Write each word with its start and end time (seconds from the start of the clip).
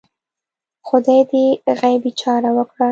خدای 0.87 1.21
دې 1.31 1.45
غیبي 1.79 2.11
چاره 2.21 2.49
وکړه 2.57 2.79